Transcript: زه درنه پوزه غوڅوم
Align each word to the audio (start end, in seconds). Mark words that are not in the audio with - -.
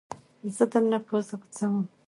زه 0.55 0.63
درنه 0.71 0.99
پوزه 1.07 1.35
غوڅوم 1.41 1.75